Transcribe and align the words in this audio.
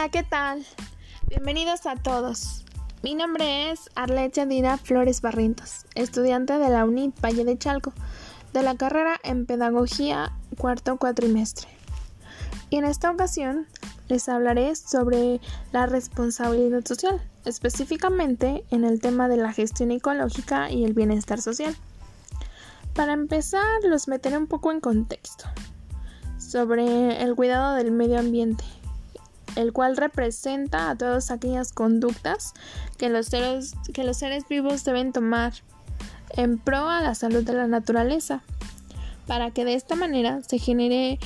Hola, 0.00 0.08
¿qué 0.08 0.22
tal? 0.22 0.64
Bienvenidos 1.28 1.84
a 1.84 1.94
todos. 1.94 2.64
Mi 3.02 3.14
nombre 3.14 3.70
es 3.70 3.90
Arlecha 3.94 4.46
Dina 4.46 4.78
Flores 4.78 5.20
Barrientos, 5.20 5.84
estudiante 5.94 6.56
de 6.56 6.70
la 6.70 6.86
UNIT 6.86 7.20
Valle 7.20 7.44
de 7.44 7.58
Chalco, 7.58 7.92
de 8.54 8.62
la 8.62 8.76
carrera 8.76 9.20
en 9.22 9.44
Pedagogía 9.44 10.32
cuarto 10.56 10.96
cuatrimestre. 10.96 11.68
Y 12.70 12.76
en 12.78 12.86
esta 12.86 13.10
ocasión 13.10 13.66
les 14.08 14.26
hablaré 14.30 14.74
sobre 14.74 15.38
la 15.70 15.84
responsabilidad 15.84 16.82
social, 16.86 17.20
específicamente 17.44 18.64
en 18.70 18.84
el 18.84 19.00
tema 19.02 19.28
de 19.28 19.36
la 19.36 19.52
gestión 19.52 19.90
ecológica 19.90 20.70
y 20.70 20.84
el 20.84 20.94
bienestar 20.94 21.42
social. 21.42 21.76
Para 22.94 23.12
empezar, 23.12 23.84
los 23.84 24.08
meteré 24.08 24.38
un 24.38 24.46
poco 24.46 24.72
en 24.72 24.80
contexto 24.80 25.44
sobre 26.38 27.22
el 27.22 27.34
cuidado 27.34 27.74
del 27.74 27.92
medio 27.92 28.18
ambiente, 28.18 28.64
el 29.56 29.72
cual 29.72 29.96
representa 29.96 30.90
a 30.90 30.96
todas 30.96 31.30
aquellas 31.30 31.72
conductas 31.72 32.54
que 32.98 33.08
los 33.08 33.26
seres, 33.26 33.74
que 33.92 34.04
los 34.04 34.16
seres 34.16 34.44
vivos 34.48 34.84
deben 34.84 35.12
tomar 35.12 35.52
en 36.36 36.58
pro 36.58 36.88
a 36.88 37.00
la 37.00 37.14
salud 37.14 37.42
de 37.42 37.52
la 37.52 37.66
naturaleza, 37.66 38.42
para 39.26 39.50
que 39.50 39.64
de 39.64 39.74
esta 39.74 39.96
manera 39.96 40.42
se 40.42 40.58
genere 40.58 41.18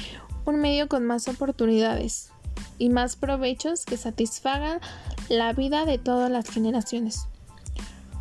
un 0.44 0.56
medio 0.56 0.88
con 0.88 1.04
más 1.04 1.28
oportunidades 1.28 2.30
y 2.78 2.88
más 2.88 3.16
provechos 3.16 3.84
que 3.84 3.96
satisfagan 3.96 4.80
la 5.28 5.52
vida 5.52 5.84
de 5.84 5.98
todas 5.98 6.30
las 6.30 6.48
generaciones. 6.48 7.26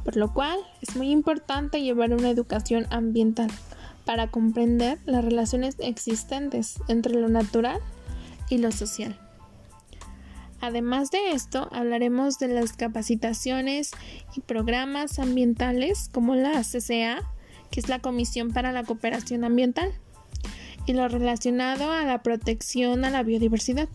Por 0.03 0.17
lo 0.17 0.33
cual 0.33 0.59
es 0.81 0.95
muy 0.95 1.11
importante 1.11 1.81
llevar 1.81 2.13
una 2.13 2.29
educación 2.29 2.87
ambiental 2.89 3.49
para 4.05 4.29
comprender 4.29 4.99
las 5.05 5.23
relaciones 5.23 5.75
existentes 5.79 6.75
entre 6.87 7.13
lo 7.13 7.29
natural 7.29 7.79
y 8.49 8.57
lo 8.57 8.71
social. 8.71 9.17
Además 10.63 11.11
de 11.11 11.31
esto, 11.31 11.67
hablaremos 11.73 12.39
de 12.39 12.47
las 12.47 12.71
capacitaciones 12.71 13.91
y 14.33 14.39
programas 14.39 15.19
ambientales 15.19 16.09
como 16.13 16.35
la 16.35 16.61
CCA, 16.61 17.29
que 17.69 17.81
es 17.81 17.89
la 17.89 17.99
Comisión 17.99 18.53
para 18.53 18.71
la 18.71 18.85
Cooperación 18.85 19.43
Ambiental, 19.43 19.91
y 20.85 20.93
lo 20.93 21.05
relacionado 21.09 21.91
a 21.91 22.05
la 22.05 22.23
protección 22.23 23.03
a 23.03 23.09
la 23.09 23.23
biodiversidad. 23.23 23.89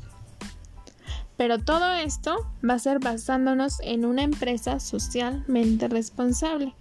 Pero 1.39 1.59
todo 1.59 1.95
esto 1.95 2.37
va 2.63 2.75
a 2.75 2.79
ser 2.79 2.99
basándonos 2.99 3.81
en 3.81 4.05
una 4.05 4.23
empresa 4.23 4.79
socialmente 4.79 5.89
responsable, 5.89 6.75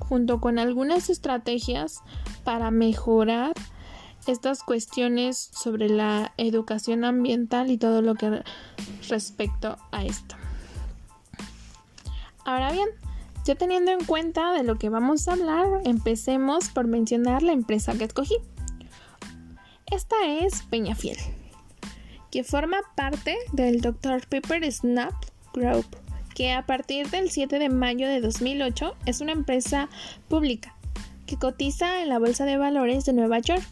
junto 0.00 0.42
con 0.42 0.58
algunas 0.58 1.08
estrategias 1.08 2.02
para 2.44 2.70
mejorar 2.70 3.54
estas 4.30 4.62
cuestiones 4.62 5.50
sobre 5.52 5.88
la 5.88 6.32
educación 6.36 7.04
ambiental 7.04 7.70
y 7.70 7.78
todo 7.78 8.02
lo 8.02 8.14
que 8.14 8.42
respecto 9.08 9.76
a 9.92 10.04
esto. 10.04 10.36
Ahora 12.44 12.72
bien, 12.72 12.88
ya 13.44 13.54
teniendo 13.54 13.90
en 13.90 14.04
cuenta 14.04 14.52
de 14.52 14.62
lo 14.62 14.76
que 14.76 14.88
vamos 14.88 15.28
a 15.28 15.32
hablar, 15.32 15.66
empecemos 15.84 16.68
por 16.68 16.86
mencionar 16.86 17.42
la 17.42 17.52
empresa 17.52 17.94
que 17.94 18.04
escogí. 18.04 18.36
Esta 19.86 20.16
es 20.26 20.62
Peñafiel, 20.62 21.16
que 22.30 22.44
forma 22.44 22.78
parte 22.96 23.36
del 23.52 23.80
Dr. 23.80 24.26
Pepper 24.28 24.70
Snap 24.70 25.14
Group, 25.52 25.86
que 26.34 26.52
a 26.52 26.64
partir 26.64 27.10
del 27.10 27.30
7 27.30 27.58
de 27.58 27.68
mayo 27.68 28.06
de 28.06 28.20
2008 28.20 28.94
es 29.06 29.20
una 29.20 29.32
empresa 29.32 29.88
pública 30.28 30.74
que 31.26 31.36
cotiza 31.36 32.02
en 32.02 32.08
la 32.08 32.18
Bolsa 32.18 32.44
de 32.44 32.56
Valores 32.56 33.04
de 33.04 33.12
Nueva 33.12 33.38
York 33.38 33.62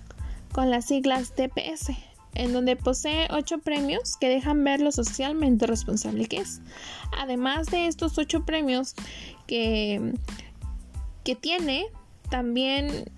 con 0.52 0.70
las 0.70 0.86
siglas 0.86 1.34
TPS, 1.34 1.90
en 2.34 2.52
donde 2.52 2.76
posee 2.76 3.28
ocho 3.30 3.58
premios 3.58 4.16
que 4.16 4.28
dejan 4.28 4.62
ver 4.64 4.80
lo 4.80 4.92
socialmente 4.92 5.66
responsable 5.66 6.26
que 6.26 6.38
es. 6.38 6.60
Además 7.18 7.66
de 7.68 7.86
estos 7.86 8.18
ocho 8.18 8.44
premios 8.44 8.94
que, 9.46 10.14
que 11.24 11.34
tiene, 11.34 11.86
también 12.30 13.10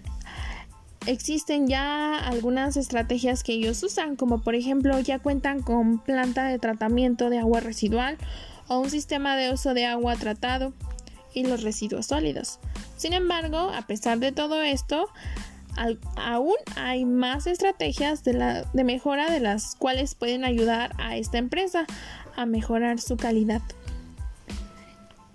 existen 1.07 1.67
ya 1.67 2.19
algunas 2.19 2.77
estrategias 2.77 3.43
que 3.43 3.53
ellos 3.53 3.83
usan, 3.83 4.17
como 4.17 4.43
por 4.43 4.55
ejemplo 4.55 4.99
ya 5.01 5.19
cuentan 5.19 5.63
con 5.63 5.99
planta 5.99 6.45
de 6.45 6.59
tratamiento 6.59 7.31
de 7.31 7.39
agua 7.39 7.61
residual 7.61 8.19
o 8.69 8.79
un 8.79 8.91
sistema 8.91 9.37
de 9.37 9.53
uso 9.53 9.75
de 9.75 9.87
agua 9.87 10.17
tratado 10.17 10.73
y 11.35 11.45
los 11.45 11.63
residuos 11.63 12.07
sólidos. 12.07 12.59
Sin 12.97 13.13
embargo, 13.13 13.59
a 13.59 13.83
pesar 13.83 14.19
de 14.19 14.33
todo 14.33 14.63
esto, 14.63 15.09
aún 16.17 16.55
hay 16.77 17.05
más 17.05 17.47
estrategias 17.47 18.25
de, 18.25 18.67
mejora 18.85 19.31
de 19.31 19.41
las 19.41 19.75
cuales 19.77 20.15
pueden 20.15 20.45
ayudar 20.45 20.93
a 20.99 21.17
esta 21.17 21.39
empresa 21.39 21.87
a 22.37 22.47
mejorar 22.47 23.01
su 23.01 23.17
calidad. 23.17 23.63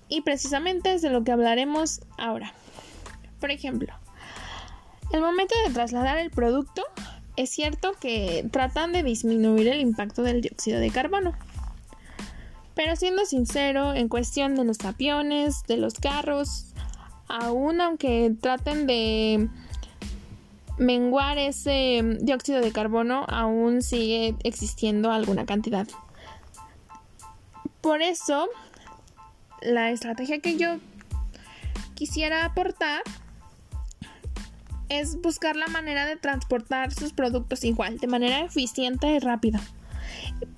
Y 0.08 0.22
precisamente 0.22 0.94
es 0.94 1.02
de 1.02 1.10
lo 1.10 1.24
que 1.24 1.32
hablaremos 1.32 2.02
ahora. 2.18 2.54
Por 3.40 3.52
ejemplo, 3.52 3.94
el 5.12 5.22
momento 5.22 5.56
de 5.66 5.74
trasladar 5.74 6.18
el 6.18 6.30
producto, 6.30 6.84
es 7.36 7.50
cierto 7.50 7.94
que 8.00 8.48
tratan 8.52 8.94
de 8.94 9.04
disminuir 9.04 9.68
el 9.68 9.82
impacto 9.82 10.24
del 10.24 10.42
dióxido 10.42 10.80
de 10.80 10.90
carbono. 10.90 11.34
Pero 12.76 12.96
siendo 12.96 13.26
sincero, 13.26 13.94
en 13.94 14.10
cuestión 14.10 14.56
de 14.56 14.64
los 14.64 14.80
aviones, 14.86 15.64
de 15.68 15.78
los 15.78 15.96
carros, 15.96 16.68
aún 17.28 17.82
aunque 17.82 18.34
traten 18.40 18.88
de 18.88 19.50
menguar 20.78 21.38
ese 21.38 22.02
dióxido 22.22 22.62
de 22.62 22.72
carbono, 22.72 23.26
aún 23.28 23.82
sigue 23.82 24.36
existiendo 24.44 25.12
alguna 25.12 25.46
cantidad. 25.46 25.88
Por 27.82 28.02
eso, 28.02 28.50
la 29.62 29.92
estrategia 29.92 30.40
que 30.40 30.58
yo 30.58 30.78
quisiera 31.94 32.46
aportar 32.46 33.04
es 34.90 35.20
buscar 35.22 35.56
la 35.56 35.68
manera 35.68 36.06
de 36.06 36.16
transportar 36.16 36.94
sus 36.94 37.14
productos 37.14 37.64
igual, 37.64 37.98
de 37.98 38.08
manera 38.08 38.42
eficiente 38.42 39.08
y 39.08 39.20
rápida, 39.20 39.60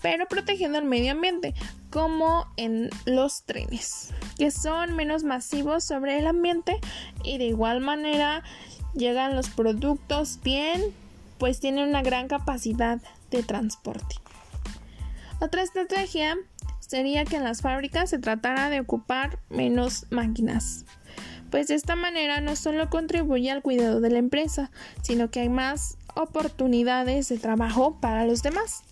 pero 0.01 0.27
protegiendo 0.27 0.77
el 0.77 0.85
medio 0.85 1.11
ambiente, 1.11 1.53
como 1.89 2.45
en 2.57 2.89
los 3.05 3.43
trenes, 3.43 4.13
que 4.37 4.51
son 4.51 4.95
menos 4.95 5.23
masivos 5.23 5.83
sobre 5.83 6.19
el 6.19 6.27
ambiente 6.27 6.79
y 7.23 7.37
de 7.37 7.45
igual 7.45 7.79
manera 7.81 8.43
llegan 8.97 9.35
los 9.35 9.49
productos 9.49 10.39
bien, 10.43 10.81
pues 11.37 11.59
tienen 11.59 11.87
una 11.87 12.01
gran 12.01 12.27
capacidad 12.27 12.99
de 13.31 13.43
transporte. 13.43 14.15
Otra 15.39 15.61
estrategia 15.61 16.35
sería 16.79 17.25
que 17.25 17.35
en 17.35 17.43
las 17.43 17.61
fábricas 17.61 18.09
se 18.09 18.19
tratara 18.19 18.69
de 18.69 18.79
ocupar 18.79 19.39
menos 19.49 20.07
máquinas, 20.09 20.85
pues 21.51 21.67
de 21.67 21.75
esta 21.75 21.95
manera 21.95 22.41
no 22.41 22.55
solo 22.55 22.89
contribuye 22.89 23.51
al 23.51 23.61
cuidado 23.61 24.01
de 24.01 24.09
la 24.09 24.19
empresa, 24.19 24.71
sino 25.01 25.29
que 25.29 25.41
hay 25.41 25.49
más 25.49 25.97
oportunidades 26.15 27.29
de 27.29 27.37
trabajo 27.37 27.99
para 28.01 28.25
los 28.25 28.41
demás. 28.41 28.83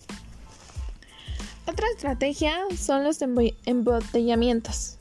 Otra 1.66 1.86
estrategia 1.94 2.54
son 2.78 3.02
los 3.02 3.18
embotellamientos. 3.64 4.95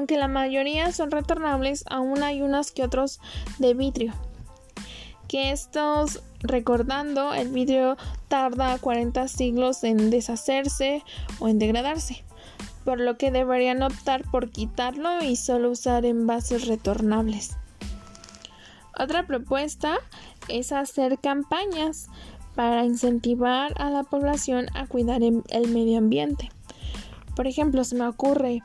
Aunque 0.00 0.16
la 0.16 0.28
mayoría 0.28 0.92
son 0.92 1.10
retornables, 1.10 1.84
aún 1.90 2.22
hay 2.22 2.40
unos 2.40 2.72
que 2.72 2.82
otros 2.82 3.20
de 3.58 3.74
vidrio. 3.74 4.14
Que 5.28 5.50
estos, 5.50 6.22
recordando, 6.40 7.34
el 7.34 7.48
vidrio 7.48 7.98
tarda 8.28 8.78
40 8.78 9.28
siglos 9.28 9.84
en 9.84 10.08
deshacerse 10.08 11.04
o 11.38 11.48
en 11.48 11.58
degradarse, 11.58 12.24
por 12.86 12.98
lo 12.98 13.18
que 13.18 13.30
deberían 13.30 13.82
optar 13.82 14.22
por 14.30 14.48
quitarlo 14.48 15.22
y 15.22 15.36
solo 15.36 15.70
usar 15.70 16.06
envases 16.06 16.66
retornables. 16.66 17.58
Otra 18.98 19.26
propuesta 19.26 19.98
es 20.48 20.72
hacer 20.72 21.18
campañas 21.18 22.08
para 22.54 22.86
incentivar 22.86 23.74
a 23.76 23.90
la 23.90 24.02
población 24.02 24.68
a 24.72 24.86
cuidar 24.86 25.20
el 25.22 25.68
medio 25.68 25.98
ambiente. 25.98 26.48
Por 27.36 27.46
ejemplo, 27.46 27.84
se 27.84 27.96
me 27.96 28.06
ocurre 28.06 28.62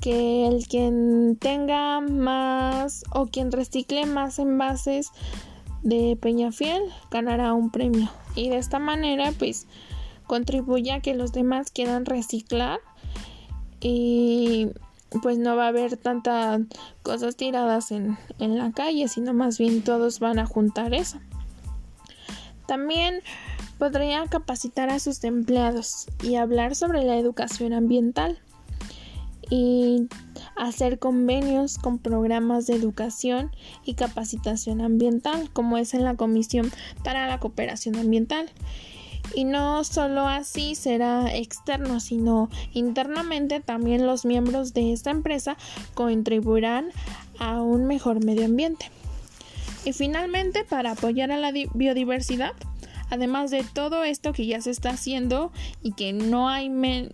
que 0.00 0.46
el 0.46 0.66
quien 0.66 1.36
tenga 1.40 2.00
más 2.00 3.04
o 3.12 3.26
quien 3.26 3.50
recicle 3.50 4.06
más 4.06 4.38
envases 4.38 5.10
de 5.82 6.18
Peñafiel 6.20 6.82
ganará 7.10 7.54
un 7.54 7.70
premio 7.70 8.10
y 8.34 8.48
de 8.48 8.58
esta 8.58 8.78
manera 8.78 9.32
pues 9.38 9.66
contribuye 10.26 10.92
a 10.92 11.00
que 11.00 11.14
los 11.14 11.32
demás 11.32 11.70
quieran 11.70 12.04
reciclar 12.04 12.80
y 13.80 14.68
pues 15.22 15.38
no 15.38 15.56
va 15.56 15.66
a 15.66 15.68
haber 15.68 15.96
tantas 15.96 16.60
cosas 17.02 17.36
tiradas 17.36 17.90
en, 17.92 18.18
en 18.38 18.58
la 18.58 18.72
calle 18.72 19.08
sino 19.08 19.32
más 19.32 19.58
bien 19.58 19.82
todos 19.82 20.18
van 20.18 20.38
a 20.38 20.46
juntar 20.46 20.92
eso. 20.94 21.18
También 22.66 23.20
podría 23.78 24.26
capacitar 24.26 24.90
a 24.90 24.98
sus 24.98 25.22
empleados 25.22 26.06
y 26.22 26.34
hablar 26.34 26.74
sobre 26.74 27.04
la 27.04 27.16
educación 27.16 27.72
ambiental 27.72 28.40
y 29.50 30.08
hacer 30.56 30.98
convenios 30.98 31.78
con 31.78 31.98
programas 31.98 32.66
de 32.66 32.74
educación 32.74 33.50
y 33.84 33.94
capacitación 33.94 34.80
ambiental, 34.80 35.50
como 35.52 35.78
es 35.78 35.94
en 35.94 36.04
la 36.04 36.16
Comisión 36.16 36.70
para 37.04 37.28
la 37.28 37.38
Cooperación 37.38 37.96
Ambiental. 37.96 38.50
Y 39.34 39.44
no 39.44 39.82
solo 39.84 40.26
así 40.26 40.74
será 40.74 41.34
externo, 41.34 42.00
sino 42.00 42.48
internamente 42.72 43.60
también 43.60 44.06
los 44.06 44.24
miembros 44.24 44.72
de 44.72 44.92
esta 44.92 45.10
empresa 45.10 45.56
contribuirán 45.94 46.90
a 47.38 47.60
un 47.60 47.86
mejor 47.86 48.24
medio 48.24 48.46
ambiente. 48.46 48.90
Y 49.84 49.92
finalmente, 49.92 50.64
para 50.64 50.92
apoyar 50.92 51.30
a 51.30 51.38
la 51.38 51.52
biodiversidad, 51.52 52.52
además 53.10 53.50
de 53.50 53.64
todo 53.64 54.04
esto 54.04 54.32
que 54.32 54.46
ya 54.46 54.60
se 54.60 54.70
está 54.70 54.90
haciendo 54.90 55.52
y 55.82 55.92
que 55.92 56.12
no 56.12 56.48
hay 56.48 56.70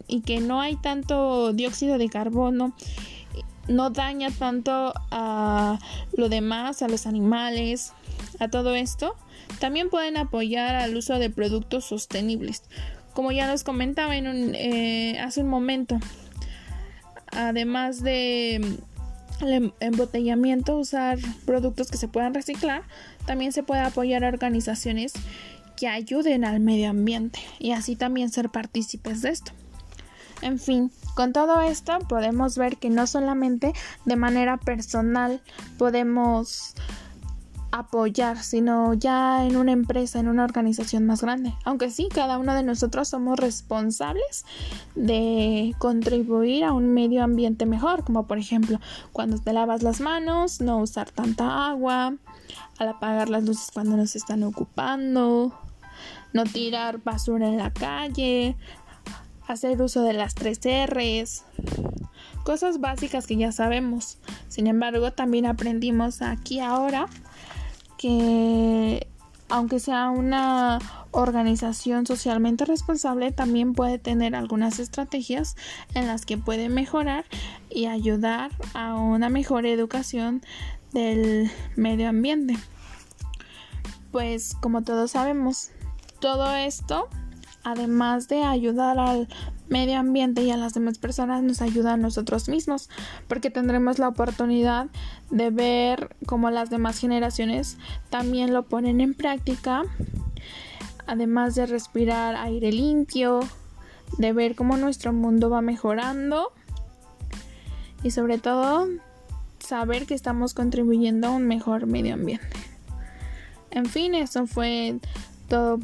y 0.08 0.20
que 0.22 0.40
no 0.40 0.60
hay 0.60 0.76
tanto 0.76 1.52
dióxido 1.52 1.98
de 1.98 2.08
carbono 2.08 2.74
no 3.68 3.90
daña 3.90 4.30
tanto 4.30 4.92
a 5.10 5.78
lo 6.16 6.28
demás, 6.28 6.82
a 6.82 6.88
los 6.88 7.06
animales, 7.06 7.92
a 8.38 8.48
todo 8.48 8.74
esto, 8.74 9.14
también 9.60 9.90
pueden 9.90 10.16
apoyar 10.16 10.74
al 10.74 10.96
uso 10.96 11.18
de 11.18 11.30
productos 11.30 11.84
sostenibles. 11.84 12.62
Como 13.14 13.30
ya 13.30 13.46
nos 13.46 13.62
comentaba 13.62 14.16
en 14.16 14.54
eh, 14.54 15.18
hace 15.20 15.42
un 15.42 15.48
momento, 15.48 15.98
además 17.30 18.02
de 18.02 18.60
mm, 18.62 19.44
el 19.44 19.52
em, 19.52 19.72
embotellamiento, 19.80 20.76
usar 20.76 21.18
productos 21.44 21.90
que 21.90 21.98
se 21.98 22.08
puedan 22.08 22.34
reciclar, 22.34 22.82
también 23.26 23.52
se 23.52 23.62
puede 23.62 23.82
apoyar 23.82 24.24
a 24.24 24.28
organizaciones 24.28 25.12
que 25.82 25.88
ayuden 25.88 26.44
al 26.44 26.60
medio 26.60 26.90
ambiente 26.90 27.40
y 27.58 27.72
así 27.72 27.96
también 27.96 28.30
ser 28.30 28.50
partícipes 28.50 29.20
de 29.20 29.30
esto. 29.30 29.50
En 30.40 30.60
fin, 30.60 30.92
con 31.16 31.32
todo 31.32 31.60
esto 31.60 31.98
podemos 32.08 32.56
ver 32.56 32.76
que 32.76 32.88
no 32.88 33.08
solamente 33.08 33.72
de 34.04 34.14
manera 34.14 34.58
personal 34.58 35.40
podemos 35.78 36.76
apoyar, 37.72 38.38
sino 38.44 38.94
ya 38.94 39.44
en 39.44 39.56
una 39.56 39.72
empresa, 39.72 40.20
en 40.20 40.28
una 40.28 40.44
organización 40.44 41.04
más 41.04 41.20
grande. 41.20 41.52
Aunque 41.64 41.90
sí, 41.90 42.08
cada 42.14 42.38
uno 42.38 42.54
de 42.54 42.62
nosotros 42.62 43.08
somos 43.08 43.40
responsables 43.40 44.44
de 44.94 45.74
contribuir 45.78 46.62
a 46.62 46.72
un 46.74 46.94
medio 46.94 47.24
ambiente 47.24 47.66
mejor, 47.66 48.04
como 48.04 48.28
por 48.28 48.38
ejemplo 48.38 48.78
cuando 49.12 49.38
te 49.38 49.52
lavas 49.52 49.82
las 49.82 50.00
manos, 50.00 50.60
no 50.60 50.78
usar 50.78 51.10
tanta 51.10 51.66
agua, 51.70 52.14
al 52.78 52.88
apagar 52.88 53.28
las 53.28 53.42
luces 53.42 53.70
cuando 53.74 53.96
nos 53.96 54.14
están 54.14 54.44
ocupando, 54.44 55.58
no 56.32 56.44
tirar 56.44 57.02
basura 57.02 57.48
en 57.48 57.58
la 57.58 57.72
calle, 57.72 58.56
hacer 59.46 59.80
uso 59.80 60.02
de 60.02 60.12
las 60.12 60.34
tres 60.34 60.60
R's, 60.60 61.44
cosas 62.44 62.80
básicas 62.80 63.26
que 63.26 63.36
ya 63.36 63.52
sabemos. 63.52 64.18
Sin 64.48 64.66
embargo, 64.66 65.12
también 65.12 65.46
aprendimos 65.46 66.22
aquí 66.22 66.60
ahora 66.60 67.06
que 67.98 69.06
aunque 69.52 69.80
sea 69.80 70.08
una 70.08 70.78
organización 71.10 72.06
socialmente 72.06 72.64
responsable, 72.64 73.32
también 73.32 73.74
puede 73.74 73.98
tener 73.98 74.34
algunas 74.34 74.78
estrategias 74.78 75.56
en 75.94 76.06
las 76.06 76.24
que 76.24 76.38
puede 76.38 76.70
mejorar 76.70 77.26
y 77.68 77.84
ayudar 77.84 78.50
a 78.72 78.94
una 78.94 79.28
mejor 79.28 79.66
educación 79.66 80.40
del 80.92 81.50
medio 81.76 82.08
ambiente. 82.08 82.56
Pues 84.10 84.56
como 84.62 84.82
todos 84.84 85.10
sabemos, 85.10 85.70
todo 86.22 86.54
esto 86.54 87.10
además 87.64 88.28
de 88.28 88.42
ayudar 88.42 88.98
al 88.98 89.28
medio 89.68 89.98
ambiente 89.98 90.42
y 90.42 90.50
a 90.50 90.56
las 90.56 90.74
demás 90.74 90.98
personas, 90.98 91.42
nos 91.42 91.62
ayuda 91.62 91.94
a 91.94 91.96
nosotros 91.96 92.48
mismos, 92.48 92.90
porque 93.28 93.50
tendremos 93.50 93.98
la 93.98 94.08
oportunidad 94.08 94.88
de 95.30 95.50
ver 95.50 96.16
cómo 96.26 96.50
las 96.50 96.70
demás 96.70 96.98
generaciones 96.98 97.78
también 98.10 98.52
lo 98.52 98.64
ponen 98.64 99.00
en 99.00 99.14
práctica, 99.14 99.82
además 101.06 101.54
de 101.54 101.66
respirar 101.66 102.36
aire 102.36 102.72
limpio, 102.72 103.40
de 104.18 104.32
ver 104.32 104.54
cómo 104.54 104.76
nuestro 104.76 105.12
mundo 105.12 105.48
va 105.48 105.62
mejorando 105.62 106.52
y 108.02 108.10
sobre 108.10 108.38
todo 108.38 108.88
saber 109.58 110.06
que 110.06 110.14
estamos 110.14 110.54
contribuyendo 110.54 111.28
a 111.28 111.30
un 111.30 111.46
mejor 111.46 111.86
medio 111.86 112.14
ambiente. 112.14 112.46
En 113.70 113.86
fin, 113.86 114.14
eso 114.14 114.46
fue 114.46 114.98
todo 115.48 115.78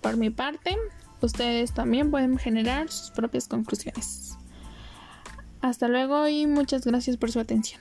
por 0.00 0.16
mi 0.16 0.30
parte. 0.30 0.76
Ustedes 1.20 1.72
también 1.72 2.10
pueden 2.10 2.38
generar 2.38 2.90
sus 2.90 3.10
propias 3.10 3.46
conclusiones. 3.46 4.36
Hasta 5.60 5.88
luego 5.88 6.26
y 6.28 6.46
muchas 6.46 6.86
gracias 6.86 7.16
por 7.16 7.30
su 7.30 7.40
atención. 7.40 7.80